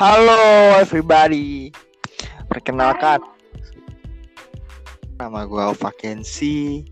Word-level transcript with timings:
Halo 0.00 0.80
everybody. 0.80 1.68
Perkenalkan. 2.48 3.20
Nama 5.20 5.44
gue 5.44 5.76
Vakensi. 5.76 6.88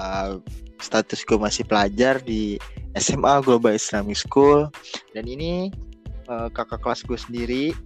Uh, 0.00 0.40
status 0.80 1.28
gue 1.28 1.36
masih 1.36 1.68
pelajar 1.68 2.16
di 2.24 2.56
SMA 2.96 3.44
Global 3.44 3.76
Islamic 3.76 4.16
School. 4.16 4.72
Dan 5.12 5.28
ini 5.28 5.68
uh, 6.32 6.48
kakak 6.48 6.80
kelas 6.80 7.04
gue 7.04 7.20
sendiri, 7.20 7.76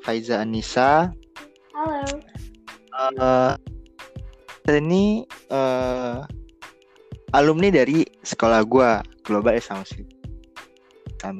Faiza 0.00 0.40
Anissa. 0.40 1.12
Halo. 1.76 2.24
Uh, 3.20 3.52
ini 4.72 5.28
uh, 5.52 6.24
alumni 7.36 7.68
dari 7.68 8.08
sekolah 8.24 8.64
gue, 8.64 8.90
Global 9.28 9.52
Islamic 9.60 9.92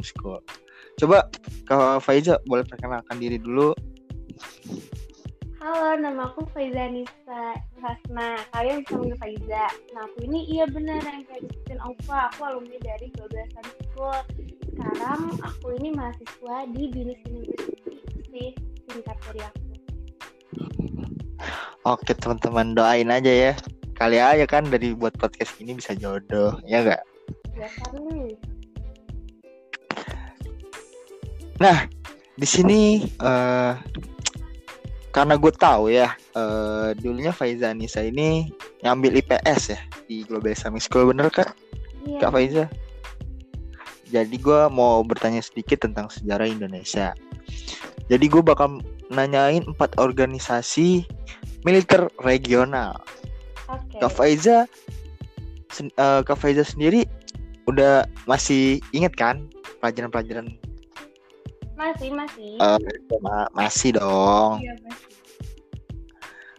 School. 0.05 0.45
Coba 0.95 1.27
kalau 1.67 1.99
Faiza 1.99 2.39
boleh 2.47 2.63
perkenalkan 2.63 3.19
diri 3.19 3.35
dulu. 3.43 3.75
Halo, 5.59 5.99
nama 5.99 6.31
aku 6.31 6.47
Faiza 6.55 6.87
Nisa 6.87 7.59
Hasna. 7.83 8.39
Kalian 8.55 8.87
bisa 8.87 8.95
manggil 9.01 9.19
Faiza. 9.19 9.65
Nah, 9.91 10.07
aku 10.07 10.19
ini 10.31 10.47
iya 10.55 10.71
benar 10.71 11.03
yang 11.03 11.27
kayak 11.27 11.51
disebutin 11.51 11.81
Ova. 11.83 12.31
Aku 12.31 12.41
alumni 12.47 12.79
dari 12.79 13.11
Global 13.11 13.47
School. 13.91 14.19
Sekarang 14.71 15.23
aku 15.43 15.67
ini 15.83 15.89
mahasiswa 15.99 16.57
di 16.71 16.83
Binus 16.93 17.21
University 17.27 18.21
sih 18.31 18.49
singkat 18.91 19.19
dari 19.27 19.41
aku. 19.43 19.63
Oke 21.85 22.13
teman-teman 22.17 22.79
doain 22.79 23.11
aja 23.11 23.33
ya. 23.51 23.53
Kali 23.99 24.23
aja 24.23 24.47
kan 24.47 24.67
dari 24.71 24.95
buat 24.95 25.15
podcast 25.19 25.59
ini 25.59 25.75
bisa 25.75 25.95
jodoh, 25.99 26.59
ya 26.67 26.87
enggak? 26.87 27.03
Ya 27.55 27.69
kan 27.83 27.95
Nah, 31.63 31.87
di 32.35 32.47
sini 32.47 33.07
uh, 33.23 33.79
karena 35.15 35.35
gue 35.39 35.53
tahu 35.55 35.95
ya, 35.95 36.11
uh, 36.35 36.91
dulunya 36.99 37.31
Faiza 37.31 37.71
Nisa 37.71 38.03
ini 38.03 38.51
ngambil 38.83 39.23
IPS 39.23 39.63
ya 39.71 39.81
di 40.11 40.27
Global 40.27 40.51
Islamic 40.51 40.83
School, 40.83 41.15
bener 41.15 41.31
kan? 41.31 41.47
Iya. 42.03 42.19
Kak 42.19 42.33
Faiza? 42.35 42.65
Jadi 44.11 44.37
gue 44.39 44.61
mau 44.71 45.03
bertanya 45.07 45.39
sedikit 45.43 45.87
tentang 45.87 46.11
sejarah 46.11 46.51
Indonesia. 46.51 47.15
Jadi 48.11 48.27
gue 48.27 48.43
bakal 48.43 48.83
nanyain 49.09 49.63
empat 49.65 49.97
organisasi 50.03 51.07
militer 51.63 52.11
regional. 52.27 52.99
Oke. 53.71 54.03
Kak 54.03 54.13
Faiza, 54.13 54.67
sen- 55.71 55.95
uh, 55.97 56.27
Kak 56.27 56.37
Faiza 56.37 56.67
sendiri 56.67 57.07
udah 57.71 58.05
masih 58.29 58.83
inget 58.93 59.17
kan 59.17 59.49
pelajaran-pelajaran 59.81 60.53
Masih, 61.75 62.11
masih. 62.15 62.55
Eh, 62.63 63.19
ma- 63.19 63.51
masih 63.51 63.99
dong. 63.99 64.63
Iya, 64.63 64.75
masih. 64.83 65.09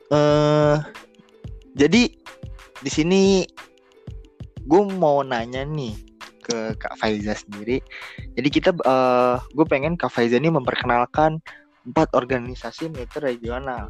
Eh, 0.06 0.76
jadi 1.74 2.02
di 2.84 2.90
sini 2.92 3.22
gue 4.66 4.82
mau 4.98 5.26
nanya 5.26 5.66
nih 5.66 5.98
ke 6.46 6.78
Kak 6.78 7.02
Faiza 7.02 7.34
sendiri. 7.34 7.82
Jadi 8.38 8.50
kita, 8.54 8.70
eh 8.86 9.36
gue 9.56 9.66
pengen 9.66 9.98
Kak 9.98 10.14
Faiza 10.14 10.38
ini 10.38 10.54
memperkenalkan 10.54 11.42
empat 11.90 12.14
organisasi 12.14 12.94
militer 12.94 13.26
regional. 13.26 13.90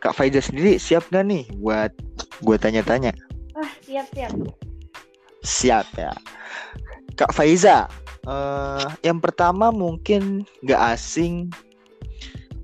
Kak 0.00 0.16
Faiza 0.16 0.40
sendiri 0.42 0.80
siap 0.80 1.06
gak 1.12 1.28
nih 1.28 1.44
buat 1.60 1.92
gue 2.42 2.56
tanya-tanya? 2.58 3.12
Wah, 3.54 3.70
siap, 3.84 4.06
siap. 4.16 4.32
Siap 5.44 5.86
ya. 5.94 6.12
Kak 7.14 7.30
Faiza, 7.36 7.86
eh 8.28 8.86
yang 9.02 9.18
pertama 9.18 9.74
mungkin 9.74 10.46
gak 10.66 10.98
asing 10.98 11.50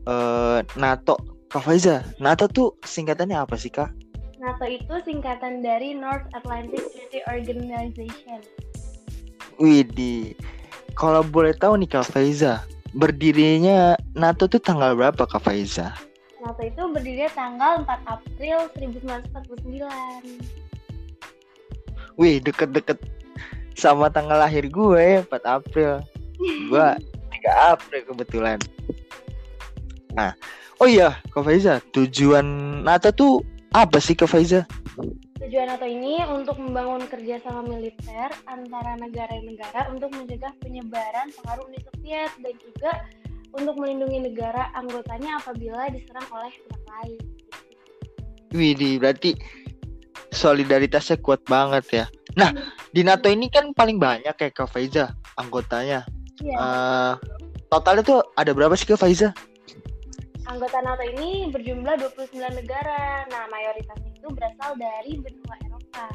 eh 0.07 0.61
NATO. 0.79 1.19
Kak 1.49 1.65
Faiza, 1.65 2.05
NATO 2.21 2.45
tuh 2.45 2.77
singkatannya 2.85 3.41
apa 3.41 3.57
sih 3.57 3.73
kak? 3.73 3.89
NATO 4.37 4.69
itu 4.69 5.01
singkatan 5.01 5.65
dari 5.65 5.97
North 5.97 6.29
Atlantic 6.37 6.85
Treaty 6.93 7.25
Organization. 7.25 8.45
Widih, 9.57 10.37
kalau 10.95 11.27
boleh 11.27 11.57
tahu 11.57 11.81
nih 11.81 11.91
Kak 11.91 12.07
Faiza, 12.13 12.63
berdirinya 12.95 13.99
NATO 14.13 14.47
tuh 14.47 14.63
tanggal 14.63 14.95
berapa 14.95 15.27
Kak 15.27 15.43
Faiza? 15.43 15.91
NATO 16.39 16.63
itu 16.63 16.83
berdiri 16.95 17.27
tanggal 17.35 17.83
4 17.83 18.13
April 18.13 18.71
1949. 18.79 19.89
Wih, 22.19 22.39
deket-deket 22.43 22.99
sama 23.79 24.11
tanggal 24.11 24.43
lahir 24.43 24.67
gue 24.67 24.99
ya, 24.99 25.21
4 25.23 25.39
April. 25.47 26.03
Gue 26.67 26.87
3 27.31 27.63
April 27.79 28.03
kebetulan. 28.11 28.59
Nah, 30.19 30.35
oh 30.83 30.91
iya 30.91 31.15
Kak 31.31 31.47
Faiza, 31.47 31.79
tujuan 31.95 32.45
NATO 32.83 33.15
tuh 33.15 33.35
apa 33.71 34.03
sih 34.03 34.19
Kak 34.19 34.27
Faiza? 34.27 34.67
Tujuan 35.39 35.71
NATO 35.71 35.87
ini 35.87 36.19
untuk 36.27 36.59
membangun 36.59 37.07
kerjasama 37.07 37.63
militer 37.63 38.35
antara 38.51 38.99
negara-negara 38.99 39.95
untuk 39.95 40.11
mencegah 40.11 40.51
penyebaran 40.59 41.31
pengaruh 41.39 41.71
Uni 41.71 41.79
Soviet 41.87 42.35
dan 42.43 42.55
juga 42.59 42.93
untuk 43.55 43.79
melindungi 43.79 44.27
negara 44.29 44.75
anggotanya 44.75 45.39
apabila 45.39 45.87
diserang 45.95 46.27
oleh 46.35 46.51
pihak 46.51 46.83
lain. 46.91 47.21
Widih, 48.49 48.99
berarti 48.99 49.39
solidaritasnya 50.35 51.21
kuat 51.23 51.41
banget 51.47 51.85
ya. 51.93 52.05
Nah, 52.37 52.51
di 52.93 53.05
NATO 53.05 53.29
ini 53.29 53.53
kan 53.53 53.77
paling 53.77 54.01
banyak 54.01 54.33
ya 54.33 54.51
Kak 54.51 54.69
Faiza 54.73 55.13
anggotanya. 55.37 56.09
Iya. 56.41 56.57
Eh, 56.57 57.13
totalnya 57.69 58.03
tuh 58.05 58.21
ada 58.39 58.51
berapa 58.57 58.73
sih 58.79 58.89
Kak 58.89 59.01
Faiza? 59.01 59.35
Anggota 60.49 60.81
NATO 60.81 61.05
ini 61.05 61.53
berjumlah 61.53 62.01
29 62.01 62.41
negara. 62.57 63.29
Nah, 63.29 63.45
mayoritasnya 63.53 64.11
itu 64.17 64.29
berasal 64.33 64.73
dari 64.81 65.13
benua 65.21 65.55
Eropa. 65.61 66.07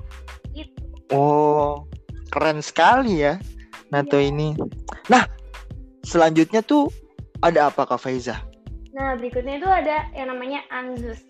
Gitu. 0.57 0.81
Oh, 1.13 1.85
keren 2.33 2.57
sekali 2.65 3.21
ya 3.21 3.37
NATO 3.93 4.17
ini. 4.17 4.57
Nah, 5.13 5.29
selanjutnya 6.01 6.65
tuh 6.65 6.89
ada 7.45 7.69
apa 7.69 7.85
Kak 7.85 8.01
Faiza? 8.01 8.41
Nah, 8.93 9.13
berikutnya 9.17 9.61
itu 9.61 9.69
ada 9.69 10.09
yang 10.17 10.33
namanya 10.33 10.65
ANZUS. 10.73 11.21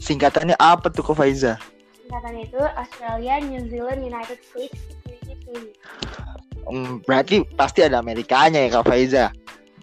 Singkatannya 0.00 0.56
apa 0.56 0.88
tuh 0.88 1.04
Kak 1.04 1.20
Faiza? 1.20 1.60
Singkatannya 2.18 2.50
itu 2.50 2.58
Australia, 2.74 3.34
New 3.46 3.62
Zealand, 3.70 4.02
United 4.02 4.42
States 4.42 4.74
Security. 4.98 5.70
Hmm, 6.66 6.98
berarti 7.06 7.46
pasti 7.54 7.86
ada 7.86 8.02
Amerikanya 8.02 8.58
ya 8.58 8.74
Kak 8.74 8.90
Faiza. 8.90 9.30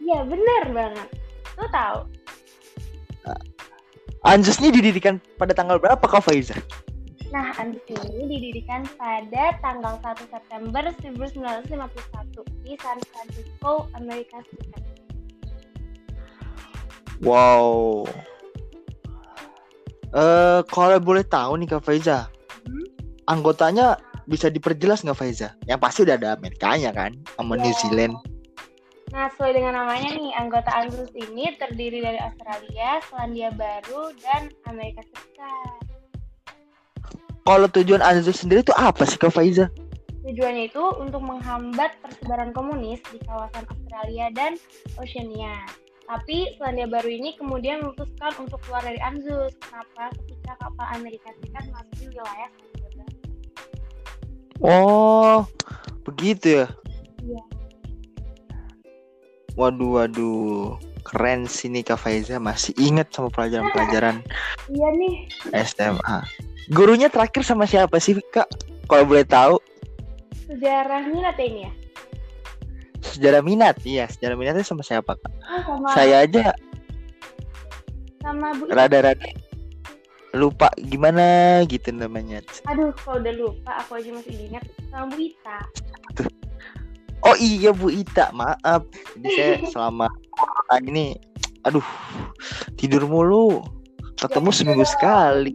Iya, 0.03 0.19
benar 0.28 0.63
banget. 0.75 1.07
Lo 1.56 1.66
tahu? 1.72 2.00
ANZUS 4.28 4.59
ini 4.59 4.84
didirikan 4.84 5.16
pada 5.40 5.56
tanggal 5.56 5.79
berapa 5.79 6.03
Kak 6.03 6.28
Faiza? 6.28 6.59
Nah, 7.31 7.56
ANZUS 7.56 8.03
ini 8.03 8.28
didirikan 8.28 8.84
pada 9.00 9.56
tanggal 9.63 9.96
1 10.03 10.28
September 10.28 10.84
1951 10.91 12.67
di 12.67 12.75
San 12.84 13.00
Francisco, 13.16 13.88
Amerika 13.96 14.44
Serikat. 14.52 14.84
Wow. 17.23 18.03
Eh, 20.16 20.62
kalau 20.72 20.96
boleh 21.03 21.28
tahu 21.28 21.59
nih 21.59 21.76
Kak 21.76 21.84
Faiza, 21.84 22.31
Hmm? 22.64 22.88
anggotanya 23.28 24.00
bisa 24.31 24.48
diperjelas 24.48 25.03
nggak 25.03 25.20
Faiza? 25.20 25.52
Yang 25.68 25.80
pasti 25.84 26.00
udah 26.08 26.16
ada 26.16 26.30
Amerikanya 26.40 26.96
kan, 26.96 27.12
sama 27.36 27.59
New 27.59 27.68
Iya. 27.68 27.80
Zealand. 27.84 28.16
Nah, 29.12 29.28
sesuai 29.36 29.59
dengan 29.59 29.84
namanya 29.84 30.16
nih, 30.16 30.31
anggota 30.40 30.72
ANZUS 30.72 31.12
ini 31.16 31.52
terdiri 31.59 32.00
dari 32.00 32.20
Australia, 32.20 33.00
Selandia 33.12 33.52
Baru, 33.52 34.16
dan 34.24 34.52
Amerika 34.72 35.03
Serikat. 35.12 35.84
Kalau 37.46 37.68
tujuan 37.70 38.02
ANZUS 38.02 38.47
sendiri 38.47 38.64
tuh 38.64 38.76
apa 38.80 39.03
sih 39.03 39.20
Kak 39.20 39.35
Faiza? 39.35 39.68
Tujuannya 40.26 40.73
itu 40.73 40.84
untuk 40.97 41.22
menghambat 41.22 41.91
persebaran 42.02 42.50
komunis 42.50 42.97
di 43.14 43.20
kawasan 43.28 43.68
Australia 43.68 44.32
dan 44.34 44.58
Oceania. 44.97 45.53
Tapi 46.05 46.53
Selandia 46.57 46.85
Baru 46.85 47.09
ini 47.09 47.34
kemudian 47.34 47.81
memutuskan 47.81 48.31
untuk 48.37 48.61
keluar 48.61 48.85
dari 48.85 49.02
ANZUS. 49.02 49.57
Kenapa? 49.57 50.13
Ketika 50.22 50.53
kapal 50.61 50.85
Amerika 50.93 51.34
Serikat 51.41 51.66
masuk 51.73 51.93
di 51.97 52.05
wilayah 52.13 52.49
Selandia. 52.53 53.07
Oh, 54.61 55.43
begitu 56.05 56.63
ya. 56.63 56.67
Iya. 57.25 57.43
Waduh, 59.57 59.91
waduh. 60.02 60.78
Keren 61.05 61.46
sih 61.46 61.69
nih 61.69 61.85
Kak 61.85 62.02
Faiza 62.02 62.41
masih 62.41 62.73
inget 62.81 63.13
sama 63.13 63.29
pelajaran-pelajaran 63.29 64.25
Iya 64.73 64.90
nih, 64.97 65.29
SMA. 65.53 66.17
Gurunya 66.73 67.13
terakhir 67.13 67.46
sama 67.46 67.69
siapa 67.69 68.01
sih 68.01 68.17
Kak? 68.34 68.49
Kalau 68.90 69.05
boleh 69.05 69.25
tahu. 69.25 69.61
sejarah 70.46 71.09
minat 71.09 71.37
ini 71.41 71.66
ya? 71.66 71.73
Sejarah 73.13 73.46
minat, 73.46 73.78
iya. 73.85 74.09
Sejarah 74.09 74.34
minatnya 74.34 74.66
sama 74.66 74.81
siapa 74.81 75.13
Kak? 75.13 75.31
Oh, 75.46 75.61
sama, 75.61 75.87
Saya 75.93 76.25
aja 76.25 76.49
sama 78.25 78.57
Bu 78.57 78.66
rada-rada 78.73 79.29
lupa 80.34 80.67
gimana 80.81 81.61
gitu 81.69 81.93
namanya. 81.93 82.41
Aduh, 82.67 82.91
kalau 82.97 83.22
udah 83.22 83.34
lupa, 83.37 83.72
aku 83.79 84.02
aja 84.02 84.09
masih 84.11 84.34
ingat 84.49 84.66
sama 84.90 85.05
Bu 85.07 85.17
Ita. 85.22 85.59
Oh 87.23 87.37
iya 87.40 87.72
Bu 87.72 87.87
Ita, 87.87 88.34
maaf. 88.34 88.84
Jadi 89.16 89.28
saya 89.31 89.53
selama 89.72 90.09
corona 90.34 90.75
ini, 90.84 91.16
aduh, 91.63 91.85
tidur 92.75 93.05
mulu. 93.05 93.61
Ketemu 94.16 94.49
Ya, 94.49 94.55
seminggu 94.58 94.84
betul. 94.84 94.93
sekali. 94.97 95.53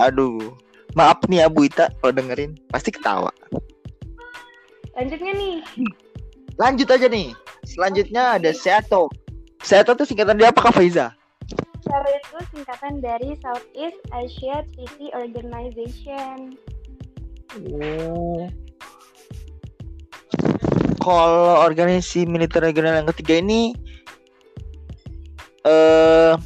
Aduh, 0.00 0.52
maaf 0.92 1.22
nih 1.24 1.40
ya 1.40 1.48
Bu 1.48 1.64
Ita 1.64 1.88
kalau 2.02 2.12
dengerin, 2.12 2.58
pasti 2.68 2.90
ketawa. 2.92 3.30
Lanjutnya 4.92 5.32
nih. 5.32 5.56
Lanjut 6.56 6.88
aja 6.90 7.06
nih. 7.06 7.36
Selanjutnya 7.68 8.40
ada 8.40 8.50
Seato. 8.50 9.12
Seato 9.60 9.92
tuh 9.92 10.08
singkatan 10.08 10.40
dia 10.40 10.48
apa 10.48 10.64
Kak 10.64 10.74
Faiza? 10.80 11.12
SARO 11.80 12.10
itu 12.12 12.38
singkatan 12.52 13.00
dari 13.00 13.34
Southeast 13.40 14.00
Asia 14.12 14.64
Treaty 14.76 15.08
Organization. 15.16 16.54
Oh. 17.74 18.46
Kalau 21.00 21.64
organisasi 21.64 22.28
militer 22.28 22.60
regional 22.60 23.00
yang 23.00 23.08
ketiga 23.08 23.40
ini 23.40 23.72
eh 25.64 26.36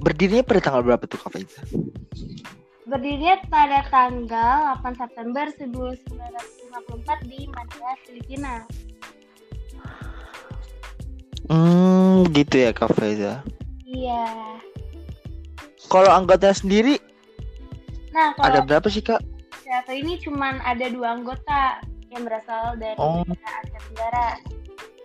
berdirinya 0.00 0.44
pada 0.44 0.60
tanggal 0.60 0.82
berapa 0.84 1.04
tuh 1.04 1.20
Kak 1.20 1.30
Faiza? 1.36 1.62
Berdirinya 2.88 3.38
pada 3.46 3.86
tanggal 3.92 4.82
8 4.82 4.98
September 4.98 5.46
1954 6.70 7.26
di 7.30 7.40
Manila, 7.50 7.90
Filipina. 8.06 8.54
Hmm, 11.50 12.30
gitu 12.30 12.62
ya 12.62 12.70
Kak 12.70 12.94
Faiza. 12.94 13.42
Iya. 13.82 14.54
Kalau 15.90 16.10
anggotanya 16.14 16.54
sendiri 16.54 16.94
Nah, 18.10 18.34
ada 18.38 18.62
kalau 18.62 18.66
berapa 18.66 18.86
sih 18.90 19.02
Kak? 19.02 19.22
Seattle 19.62 19.98
ini 19.98 20.18
cuman 20.18 20.58
ada 20.66 20.90
dua 20.90 21.14
anggota 21.14 21.78
yang 22.10 22.26
berasal 22.26 22.74
dari 22.78 22.98
Oh. 22.98 23.22
negara 23.22 23.62
Asia 23.62 23.78
Tenggara, 23.86 24.28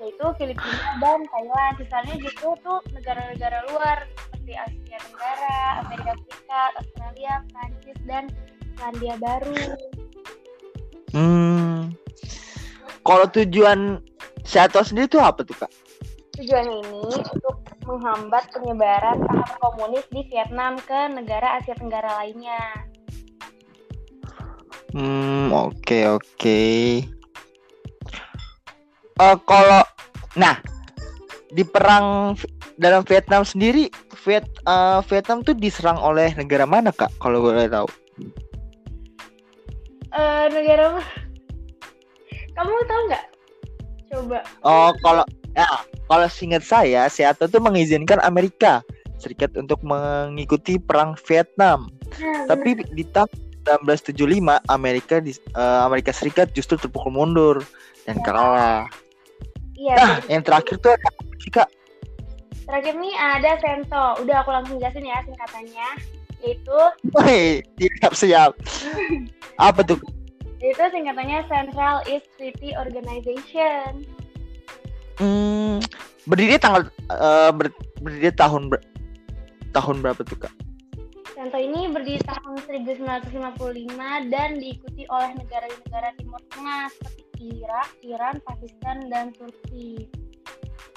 yaitu 0.01 0.25
Filipina 0.41 0.89
dan 0.97 1.19
Thailand. 1.29 1.73
Sisanya 1.77 2.15
justru 2.17 2.49
tuh 2.65 2.81
negara-negara 2.93 3.61
luar 3.69 4.09
seperti 4.25 4.53
Asia 4.57 4.97
Tenggara, 5.05 5.85
Amerika 5.85 6.11
Serikat, 6.17 6.71
Australia, 6.81 7.33
Prancis, 7.53 7.99
dan 8.09 8.23
Selandia 8.73 9.15
Baru. 9.21 9.53
Hmm. 11.15 11.95
Kalau 13.07 13.25
tujuan 13.31 14.03
Seattle 14.43 14.83
sendiri 14.83 15.07
tuh 15.07 15.23
apa 15.23 15.47
tuh 15.47 15.55
Kak? 15.55 15.71
Tujuannya 16.35 16.75
ini 16.83 17.07
untuk 17.15 17.55
menghambat 17.87 18.51
penyebaran 18.51 19.23
paham 19.23 19.51
komunis 19.63 20.03
di 20.11 20.27
Vietnam 20.27 20.75
ke 20.83 21.07
negara 21.15 21.55
Asia 21.55 21.79
Tenggara 21.79 22.19
lainnya. 22.19 22.59
Hmm, 24.91 25.55
oke 25.55 26.19
oke. 26.19 26.61
Eh 29.15 29.37
kalau 29.47 29.81
nah 30.35 30.59
di 31.55 31.63
perang 31.63 32.35
dalam 32.75 33.07
Vietnam 33.07 33.47
sendiri, 33.47 33.87
Viet, 34.27 34.43
eh, 34.67 34.99
Vietnam 35.07 35.39
tuh 35.47 35.55
diserang 35.55 35.95
oleh 36.03 36.35
negara 36.35 36.67
mana 36.67 36.91
kak? 36.91 37.07
Kalau 37.23 37.39
boleh 37.39 37.71
tahu? 37.71 37.87
Eh 40.15 40.45
negara? 40.47 41.03
Kamu 42.55 42.71
tahu 42.87 43.01
nggak? 43.11 43.25
Coba. 44.11 44.39
Oh 44.63 44.95
kalau 45.03 45.27
ya 45.51 45.67
kalau 46.07 46.27
singkat 46.31 46.63
saya, 46.63 47.11
Seattle 47.11 47.51
tuh 47.51 47.59
mengizinkan 47.59 48.23
Amerika 48.23 48.79
Serikat 49.19 49.55
untuk 49.55 49.79
mengikuti 49.83 50.75
perang 50.75 51.15
Vietnam. 51.27 51.87
Nah, 52.19 52.51
Tapi 52.51 52.83
di 52.95 53.03
tahun 53.09 53.31
1975 53.65 54.59
Amerika 54.69 55.23
di, 55.23 55.33
eh, 55.33 55.79
Amerika 55.81 56.11
Serikat 56.11 56.51
justru 56.51 56.75
terpukul 56.77 57.15
mundur 57.15 57.63
dan 58.05 58.19
kalah. 58.21 58.85
Iya. 59.75 59.95
Nah, 59.97 60.15
yang 60.31 60.43
terakhir 60.43 60.79
tuh 60.79 60.95
ada 60.95 61.09
kak? 61.51 61.69
Terakhir 62.65 62.93
nih 62.97 63.13
ada 63.15 63.51
Sento. 63.61 64.05
Udah 64.23 64.41
aku 64.41 64.51
langsung 64.51 64.77
jelasin 64.79 65.05
ya 65.05 65.19
singkatannya. 65.25 65.89
Yaitu 66.43 66.79
Woi, 67.15 67.63
siap 67.79 68.13
siap. 68.13 68.51
Apa 69.59 69.81
tuh? 69.83 69.99
yaitu 70.65 70.81
singkatannya 70.89 71.45
Central 71.45 72.01
East 72.09 72.25
Treaty 72.41 72.73
Organization. 72.73 74.01
Hmm, 75.21 75.77
berdiri 76.25 76.57
tanggal 76.57 76.89
eh, 77.13 77.51
ber- 77.53 77.77
berdiri 78.01 78.33
tahun 78.33 78.73
ber- 78.73 78.83
tahun 79.77 80.01
berapa 80.01 80.25
tuh 80.25 80.41
kak? 80.41 80.53
Sento 81.37 81.59
ini 81.59 81.91
berdiri 81.91 82.17
tahun 82.25 82.57
1955 82.65 84.33
dan 84.33 84.49
diikuti 84.57 85.03
oleh 85.11 85.37
negara-negara 85.37 86.15
Timur 86.17 86.41
Tengah 86.49 86.87
seperti 86.97 87.61
Irak, 87.61 87.89
Iran, 88.01 88.35
Pakistan, 88.41 88.97
dan 89.11 89.35
Turki. 89.35 90.09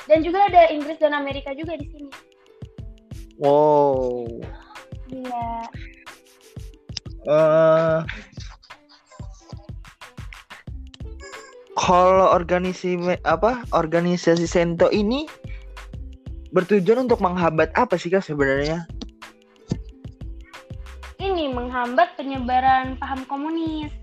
Dan 0.09 0.25
juga 0.25 0.49
ada 0.49 0.73
Inggris 0.73 0.97
dan 0.97 1.13
Amerika 1.13 1.53
juga 1.53 1.77
di 1.77 1.87
sini. 1.93 2.11
Wow. 3.37 4.25
Iya. 5.13 5.49
eh 7.29 8.01
kalau 11.79 12.35
organisasi 12.35 13.23
apa 13.23 13.63
organisasi 13.71 14.51
Sento 14.51 14.91
ini 14.91 15.31
bertujuan 16.51 17.07
untuk 17.07 17.23
menghambat 17.23 17.71
apa 17.79 17.95
sih 17.95 18.11
kak 18.11 18.27
sebenarnya? 18.27 18.83
Ini 21.23 21.55
menghambat 21.55 22.19
penyebaran 22.19 22.99
paham 22.99 23.23
komunis. 23.31 23.95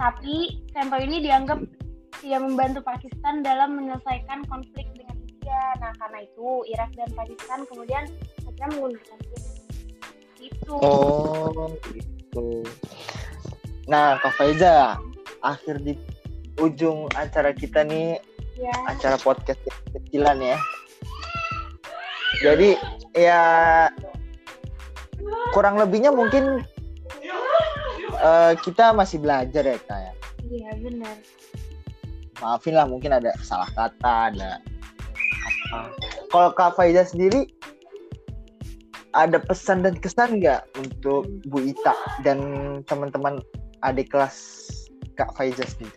Tapi 0.00 0.64
Sento 0.72 0.96
ini 0.96 1.20
dianggap 1.20 1.60
tidak 2.24 2.40
membantu 2.48 2.80
Pakistan 2.80 3.44
dalam 3.44 3.76
menyelesaikan 3.76 4.48
konflik 4.48 4.88
dengan 4.96 5.16
India. 5.20 5.62
Nah, 5.84 5.92
karena 6.00 6.24
itu 6.24 6.48
Irak 6.72 6.90
dan 6.96 7.10
Pakistan 7.12 7.60
kemudian 7.68 8.04
akhirnya 8.40 8.68
mengundurkan 8.76 9.18
diri. 9.20 9.52
Itu. 10.40 10.72
Oh, 10.80 11.76
gitu. 11.92 12.64
Nah, 13.84 14.16
Kak 14.20 14.32
Faiza, 14.40 14.96
akhir 15.44 15.84
di 15.84 15.92
ujung 16.58 17.06
acara 17.14 17.54
kita 17.54 17.86
nih 17.86 18.18
Ya. 18.60 18.74
acara 18.92 19.16
podcast 19.16 19.56
kecilan 19.88 20.36
ya. 20.36 20.60
Jadi 22.44 22.76
ya 23.16 23.40
kurang 25.56 25.80
lebihnya 25.80 26.12
mungkin 26.12 26.60
eh, 28.20 28.52
kita 28.60 28.92
masih 28.92 29.16
belajar 29.16 29.64
ya 29.64 29.78
kak 29.80 30.00
ya. 30.00 30.12
Iya, 30.50 30.70
benar. 30.76 31.16
Maafin 32.44 32.76
lah 32.76 32.84
mungkin 32.84 33.16
ada 33.16 33.32
salah 33.40 33.68
kata, 33.72 34.34
ada 34.34 34.60
apa. 35.70 35.80
Kalau 36.30 36.50
Kak 36.52 36.74
Faiza 36.76 37.06
sendiri 37.06 37.46
ada 39.14 39.38
pesan 39.42 39.82
dan 39.82 39.94
kesan 39.98 40.38
nggak 40.42 40.66
untuk 40.78 41.26
Bu 41.50 41.58
Ita 41.62 41.94
dan 42.22 42.38
teman-teman 42.86 43.38
adik 43.82 44.10
kelas 44.12 44.36
Kak 45.14 45.34
Faiza 45.38 45.62
sendiri? 45.64 45.94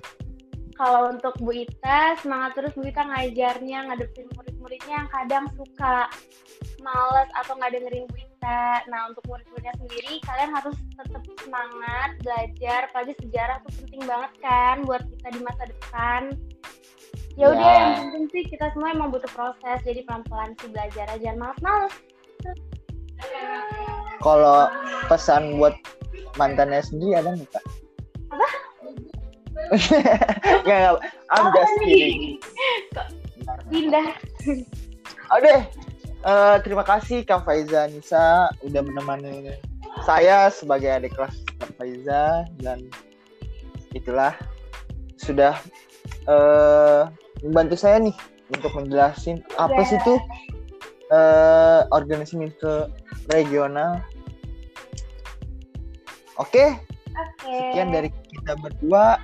Kalau 0.83 1.15
untuk 1.15 1.31
Bu 1.39 1.55
Ita, 1.55 2.19
semangat 2.19 2.59
terus 2.59 2.75
Bu 2.75 2.83
Ita 2.83 3.07
ngajarnya, 3.07 3.87
ngadepin 3.87 4.27
murid-muridnya 4.35 4.99
yang 4.99 5.09
kadang 5.15 5.47
suka 5.55 6.11
males 6.83 7.31
atau 7.39 7.55
nggak 7.55 7.71
dengerin 7.71 8.03
Bu 8.11 8.19
Ita. 8.19 8.83
Nah, 8.91 9.07
untuk 9.07 9.23
murid-muridnya 9.31 9.71
sendiri, 9.79 10.19
kalian 10.27 10.51
harus 10.51 10.75
tetap 10.99 11.23
semangat 11.39 12.19
belajar, 12.19 12.91
apalagi 12.91 13.15
sejarah 13.23 13.63
tuh 13.63 13.71
penting 13.79 14.03
banget 14.03 14.31
kan 14.43 14.75
buat 14.83 15.07
kita 15.07 15.27
di 15.31 15.39
masa 15.39 15.63
depan. 15.71 16.21
Ya 17.39 17.55
udah, 17.55 17.63
Ya. 17.63 17.79
yang 17.79 17.93
penting 18.03 18.25
sih 18.35 18.43
kita 18.51 18.67
semua 18.75 18.91
emang 18.91 19.15
butuh 19.15 19.31
proses, 19.31 19.79
jadi 19.87 20.03
pelan-pelan 20.03 20.51
sih 20.59 20.67
belajar 20.67 21.07
aja, 21.15 21.31
males-males. 21.31 21.95
Kalau 24.19 24.67
pesan 25.07 25.55
buat 25.55 25.79
mantannya 26.35 26.83
sendiri 26.83 27.23
ada 27.23 27.39
nggak 27.39 27.55
kak? 27.55 27.63
Apa? 28.35 28.62
Nggak, 30.63 30.79
nggak. 30.79 30.93
I'm 31.31 31.45
just 31.55 31.73
kidding. 31.81 32.37
Pindah? 33.71 34.07
Oke, 35.33 35.55
eh, 36.23 36.55
terima 36.61 36.83
kasih 36.85 37.25
Kak 37.25 37.47
Faiza 37.47 37.89
Nisa 37.89 38.51
udah 38.61 38.81
menemani 38.83 39.53
saya 40.03 40.49
sebagai 40.51 40.89
adik 40.89 41.13
kelas 41.15 41.35
Kak 41.59 41.71
Faiza 41.77 42.47
dan 42.61 42.85
itulah 43.93 44.35
sudah 45.17 45.57
eh, 46.27 47.01
membantu 47.41 47.75
saya 47.79 47.99
nih 48.01 48.15
untuk 48.51 48.71
menjelasin 48.77 49.41
apa 49.57 49.81
sih 49.87 49.97
tuh 50.05 50.19
eh, 51.11 51.81
organisasi 51.89 52.37
militer 52.37 52.91
regional. 53.31 54.03
Oke, 56.41 56.73
Oke. 57.13 57.53
sekian 57.69 57.93
dari 57.93 58.09
kita 58.33 58.57
berdua. 58.57 59.21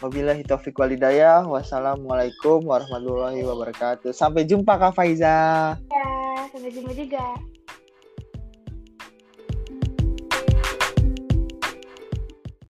Wabillahi 0.00 0.48
taufiq 0.48 0.72
walidayah. 0.80 1.44
Wassalamualaikum 1.44 2.64
warahmatullahi 2.64 3.44
wabarakatuh. 3.44 4.16
Sampai 4.16 4.48
jumpa 4.48 4.80
Kak 4.80 4.96
Faiza. 4.96 5.76
Ya, 5.92 6.08
sampai 6.48 6.72
jumpa 6.72 6.96
juga. 6.96 7.36